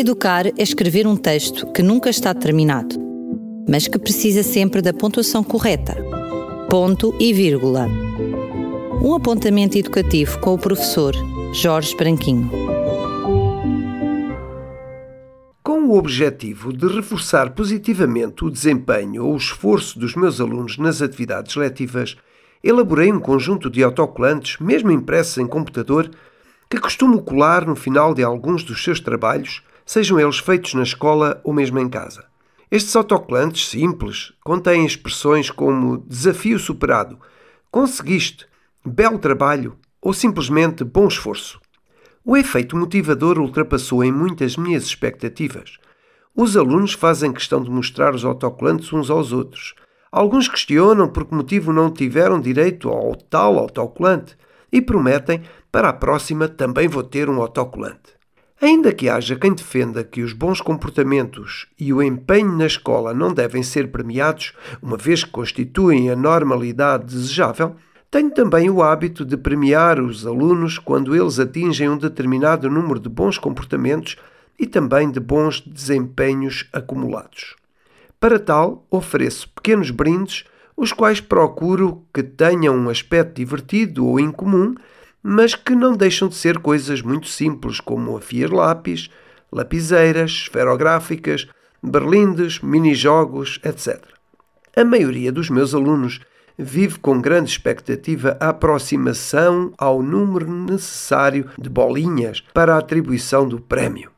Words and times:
Educar 0.00 0.46
é 0.46 0.52
escrever 0.62 1.08
um 1.08 1.16
texto 1.16 1.72
que 1.72 1.82
nunca 1.82 2.08
está 2.08 2.32
terminado, 2.32 2.94
mas 3.68 3.88
que 3.88 3.98
precisa 3.98 4.44
sempre 4.44 4.80
da 4.80 4.92
pontuação 4.92 5.42
correta. 5.42 5.96
Ponto 6.70 7.12
e 7.18 7.32
vírgula. 7.32 7.88
Um 9.02 9.12
apontamento 9.12 9.76
educativo 9.76 10.38
com 10.38 10.54
o 10.54 10.58
professor 10.58 11.16
Jorge 11.52 11.96
Branquinho. 11.96 12.48
Com 15.64 15.88
o 15.88 15.98
objetivo 15.98 16.72
de 16.72 16.86
reforçar 16.86 17.50
positivamente 17.50 18.44
o 18.44 18.50
desempenho 18.50 19.24
ou 19.24 19.34
o 19.34 19.36
esforço 19.36 19.98
dos 19.98 20.14
meus 20.14 20.40
alunos 20.40 20.78
nas 20.78 21.02
atividades 21.02 21.56
letivas, 21.56 22.16
elaborei 22.62 23.12
um 23.12 23.18
conjunto 23.18 23.68
de 23.68 23.82
autocolantes, 23.82 24.58
mesmo 24.60 24.92
impressos 24.92 25.38
em 25.38 25.46
computador, 25.48 26.08
que 26.70 26.78
costumo 26.78 27.20
colar 27.20 27.66
no 27.66 27.74
final 27.74 28.14
de 28.14 28.22
alguns 28.22 28.62
dos 28.62 28.84
seus 28.84 29.00
trabalhos 29.00 29.66
sejam 29.88 30.20
eles 30.20 30.38
feitos 30.38 30.74
na 30.74 30.82
escola 30.82 31.40
ou 31.42 31.50
mesmo 31.50 31.78
em 31.78 31.88
casa. 31.88 32.26
Estes 32.70 32.94
autocolantes 32.94 33.70
simples 33.70 34.34
contêm 34.44 34.84
expressões 34.84 35.50
como 35.50 36.04
desafio 36.06 36.58
superado, 36.58 37.18
conseguiste, 37.70 38.46
belo 38.84 39.18
trabalho 39.18 39.78
ou 40.02 40.12
simplesmente 40.12 40.84
bom 40.84 41.08
esforço. 41.08 41.58
O 42.22 42.36
efeito 42.36 42.76
motivador 42.76 43.38
ultrapassou 43.38 44.04
em 44.04 44.12
muitas 44.12 44.58
minhas 44.58 44.84
expectativas. 44.84 45.78
Os 46.36 46.54
alunos 46.54 46.92
fazem 46.92 47.32
questão 47.32 47.62
de 47.62 47.70
mostrar 47.70 48.14
os 48.14 48.26
autocolantes 48.26 48.92
uns 48.92 49.08
aos 49.08 49.32
outros. 49.32 49.74
Alguns 50.12 50.48
questionam 50.48 51.08
por 51.08 51.24
que 51.24 51.34
motivo 51.34 51.72
não 51.72 51.90
tiveram 51.90 52.38
direito 52.38 52.90
ao 52.90 53.16
tal 53.16 53.58
autocolante 53.58 54.36
e 54.70 54.82
prometem 54.82 55.40
para 55.72 55.88
a 55.88 55.94
próxima 55.94 56.46
também 56.46 56.88
vou 56.88 57.02
ter 57.02 57.30
um 57.30 57.40
autocolante. 57.40 58.17
Ainda 58.60 58.92
que 58.92 59.08
haja 59.08 59.36
quem 59.36 59.54
defenda 59.54 60.02
que 60.02 60.20
os 60.20 60.32
bons 60.32 60.60
comportamentos 60.60 61.68
e 61.78 61.92
o 61.92 62.02
empenho 62.02 62.50
na 62.56 62.66
escola 62.66 63.14
não 63.14 63.32
devem 63.32 63.62
ser 63.62 63.88
premiados, 63.92 64.52
uma 64.82 64.96
vez 64.96 65.22
que 65.22 65.30
constituem 65.30 66.10
a 66.10 66.16
normalidade 66.16 67.04
desejável, 67.04 67.76
tenho 68.10 68.32
também 68.32 68.68
o 68.68 68.82
hábito 68.82 69.24
de 69.24 69.36
premiar 69.36 70.00
os 70.00 70.26
alunos 70.26 70.76
quando 70.76 71.14
eles 71.14 71.38
atingem 71.38 71.88
um 71.88 71.96
determinado 71.96 72.68
número 72.68 72.98
de 72.98 73.08
bons 73.08 73.38
comportamentos 73.38 74.16
e 74.58 74.66
também 74.66 75.08
de 75.08 75.20
bons 75.20 75.60
desempenhos 75.60 76.68
acumulados. 76.72 77.54
Para 78.18 78.40
tal, 78.40 78.84
ofereço 78.90 79.48
pequenos 79.50 79.92
brindes, 79.92 80.44
os 80.76 80.92
quais 80.92 81.20
procuro 81.20 82.02
que 82.12 82.24
tenham 82.24 82.74
um 82.76 82.88
aspecto 82.88 83.36
divertido 83.36 84.04
ou 84.04 84.18
incomum 84.18 84.74
mas 85.22 85.54
que 85.54 85.74
não 85.74 85.96
deixam 85.96 86.28
de 86.28 86.34
ser 86.34 86.58
coisas 86.58 87.02
muito 87.02 87.28
simples, 87.28 87.80
como 87.80 88.16
afiar 88.16 88.50
lápis, 88.50 89.10
lapiseiras, 89.52 90.30
esferográficas, 90.30 91.46
berlindes, 91.82 92.60
mini-jogos, 92.60 93.60
etc. 93.64 94.02
A 94.76 94.84
maioria 94.84 95.32
dos 95.32 95.50
meus 95.50 95.74
alunos 95.74 96.20
vive 96.58 96.98
com 96.98 97.20
grande 97.20 97.50
expectativa 97.50 98.36
a 98.40 98.48
aproximação 98.48 99.72
ao 99.78 100.02
número 100.02 100.50
necessário 100.50 101.48
de 101.56 101.68
bolinhas 101.68 102.42
para 102.52 102.74
a 102.74 102.78
atribuição 102.78 103.48
do 103.48 103.60
prémio. 103.60 104.10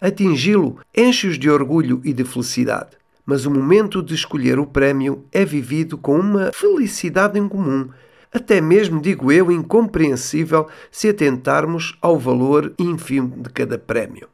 Atingi-lo 0.00 0.78
enche-os 0.96 1.38
de 1.38 1.50
orgulho 1.50 2.00
e 2.02 2.12
de 2.12 2.24
felicidade, 2.24 2.96
mas 3.24 3.46
o 3.46 3.50
momento 3.50 4.02
de 4.02 4.14
escolher 4.14 4.58
o 4.58 4.66
prémio 4.66 5.24
é 5.30 5.44
vivido 5.44 5.96
com 5.96 6.18
uma 6.18 6.50
felicidade 6.52 7.38
em 7.38 7.46
comum 7.46 7.88
até 8.32 8.62
mesmo, 8.62 9.00
digo 9.00 9.30
eu, 9.30 9.52
incompreensível 9.52 10.66
se 10.90 11.08
atentarmos 11.08 11.94
ao 12.00 12.18
valor 12.18 12.72
ínfimo 12.78 13.42
de 13.42 13.50
cada 13.50 13.78
prémio. 13.78 14.26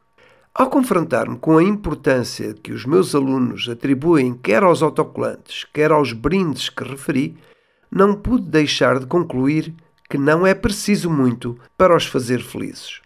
Ao 0.53 0.69
confrontar-me 0.69 1.37
com 1.37 1.57
a 1.57 1.63
importância 1.63 2.53
que 2.53 2.71
os 2.71 2.85
meus 2.85 3.13
alunos 3.13 3.67
atribuem 3.67 4.33
quer 4.33 4.63
aos 4.63 4.81
autocolantes, 4.81 5.65
quer 5.73 5.91
aos 5.91 6.13
brindes 6.13 6.69
que 6.69 6.83
referi, 6.83 7.37
não 7.91 8.15
pude 8.15 8.47
deixar 8.49 8.99
de 8.99 9.05
concluir 9.05 9.73
que 10.09 10.17
não 10.17 10.47
é 10.47 10.53
preciso 10.53 11.09
muito 11.09 11.57
para 11.77 11.95
os 11.95 12.05
fazer 12.05 12.41
felizes. 12.41 13.01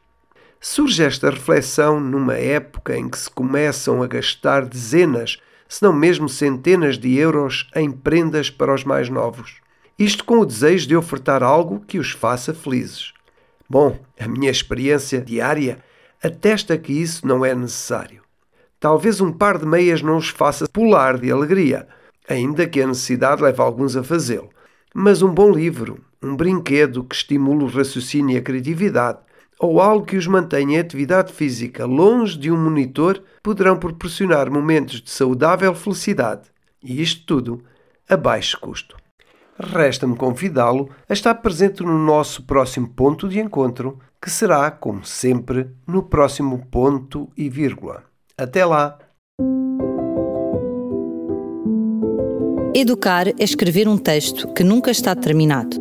Surge 0.60 1.04
esta 1.04 1.30
reflexão 1.30 2.00
numa 2.00 2.36
época 2.36 2.96
em 2.96 3.10
que 3.10 3.18
se 3.18 3.30
começam 3.30 4.02
a 4.02 4.08
gastar 4.08 4.66
dezenas, 4.66 5.38
se 5.68 5.82
não 5.82 5.92
mesmo 5.92 6.30
centenas 6.30 6.98
de 6.98 7.18
euros 7.18 7.70
em 7.76 7.92
prendas 7.92 8.50
para 8.50 8.74
os 8.74 8.84
mais 8.84 9.10
novos 9.10 9.63
isto 9.98 10.26
com 10.26 10.40
o 10.40 10.46
desejo 10.46 10.88
de 10.88 10.96
ofertar 10.96 11.44
algo 11.44 11.80
que 11.82 12.00
os 12.00 12.12
faça 12.12 12.54
felizes. 12.54 13.14
Bom, 13.70 13.98
a 14.20 14.28
minha 14.28 14.50
experiência 14.50 15.22
diária 15.22 15.78
atesta 16.22 16.78
que 16.78 16.94
isso 16.94 17.28
não 17.28 17.46
é 17.46 17.54
necessário. 17.54 18.22
Talvez 18.80 19.22
um 19.22 19.32
par 19.32 19.58
de 19.58 19.66
meias 19.66 20.02
não 20.02 20.18
os 20.18 20.30
faça 20.30 20.68
pular 20.68 21.18
de 21.18 21.32
alegria, 21.32 21.88
ainda 22.28 22.68
que 22.68 22.82
a 22.82 22.88
necessidade 22.88 23.42
leve 23.42 23.62
alguns 23.62 23.96
a 23.96 24.04
fazê-lo. 24.04 24.50
Mas 24.94 25.22
um 25.22 25.34
bom 25.34 25.52
livro, 25.52 26.00
um 26.22 26.36
brinquedo 26.36 27.04
que 27.04 27.16
estimule 27.16 27.64
o 27.64 27.68
raciocínio 27.68 28.36
e 28.36 28.38
a 28.38 28.42
criatividade, 28.42 29.20
ou 29.60 29.80
algo 29.80 30.06
que 30.06 30.18
os 30.18 30.28
mantenha 30.28 30.78
em 30.78 30.80
atividade 30.80 31.32
física 31.32 31.86
longe 31.86 32.38
de 32.38 32.52
um 32.52 32.58
monitor, 32.58 33.24
poderão 33.42 33.78
proporcionar 33.78 34.52
momentos 34.52 35.02
de 35.02 35.10
saudável 35.10 35.74
felicidade. 35.74 36.44
E 36.84 37.02
isto 37.02 37.26
tudo 37.26 37.64
a 38.10 38.18
baixo 38.18 38.60
custo. 38.60 39.03
Resta-me 39.60 40.16
convidá-lo 40.16 40.90
a 41.08 41.14
estar 41.14 41.36
presente 41.36 41.84
no 41.84 41.98
nosso 41.98 42.44
próximo 42.44 42.90
ponto 42.90 43.30
de 43.30 43.40
encontro, 43.40 44.00
que 44.22 44.30
será, 44.30 44.72
como 44.72 45.06
sempre, 45.06 45.68
no 45.88 46.04
próximo 46.04 46.66
ponto 46.72 47.30
e 47.38 47.50
vírgula. 47.50 48.04
Até 48.38 48.66
lá! 48.66 48.98
Educar 52.76 53.28
é 53.28 53.34
escrever 53.44 53.88
um 53.88 53.98
texto 53.98 54.52
que 54.54 54.64
nunca 54.64 54.90
está 54.90 55.16
terminado, 55.16 55.78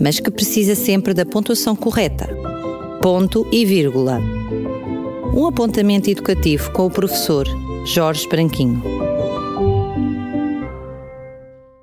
mas 0.00 0.18
que 0.18 0.30
precisa 0.30 0.74
sempre 0.74 1.12
da 1.12 1.26
pontuação 1.26 1.76
correta. 1.76 2.26
Ponto 3.02 3.46
e 3.52 3.66
vírgula. 3.66 4.18
Um 5.34 5.46
apontamento 5.46 6.08
educativo 6.08 6.72
com 6.72 6.86
o 6.86 6.90
professor 6.90 7.46
Jorge 7.84 8.26
Branquinho. 8.28 9.03